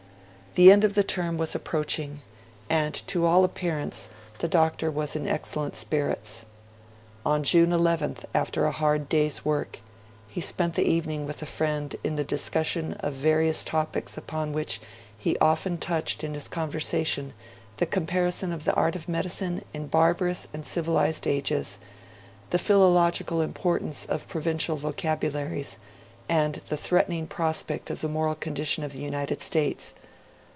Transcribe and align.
The 0.55 0.69
end 0.69 0.83
of 0.83 0.95
the 0.95 1.03
term 1.05 1.37
was 1.37 1.55
approaching, 1.55 2.21
and 2.69 2.93
to 3.07 3.25
all 3.25 3.45
appearance 3.45 4.09
the 4.39 4.49
Doctor 4.49 4.91
was 4.91 5.15
in 5.15 5.25
excellent 5.25 5.77
spirits. 5.77 6.43
On 7.25 7.41
June 7.41 7.69
11th, 7.69 8.25
after 8.35 8.65
a 8.65 8.73
hard 8.73 9.07
day's 9.07 9.45
work, 9.45 9.79
he 10.27 10.41
spent 10.41 10.75
the 10.75 10.83
evening 10.83 11.25
with 11.25 11.41
a 11.41 11.45
friend 11.45 11.95
in 12.03 12.17
the 12.17 12.25
discussion 12.25 12.95
of 12.95 13.13
various 13.13 13.63
topics 13.63 14.17
upon 14.17 14.51
which 14.51 14.81
he 15.17 15.37
often 15.37 15.77
touched 15.77 16.21
in 16.21 16.33
his 16.33 16.49
conversation 16.49 17.33
the 17.77 17.85
comparison 17.85 18.51
of 18.51 18.65
the 18.65 18.73
art 18.73 18.97
of 18.97 19.07
medicine 19.07 19.63
in 19.73 19.87
barbarous 19.87 20.49
and 20.53 20.65
civilised 20.67 21.25
ages, 21.25 21.77
the 22.49 22.59
philological 22.59 23.39
importance 23.41 24.03
of 24.03 24.27
provincial 24.27 24.75
vocabularies, 24.75 25.77
and 26.27 26.55
the 26.67 26.75
threatening 26.75 27.25
prospect 27.25 27.89
of 27.89 28.01
the 28.01 28.09
moral 28.09 28.35
condition 28.35 28.83
of 28.83 28.91
the 28.91 29.01
United 29.01 29.39
States. 29.41 29.93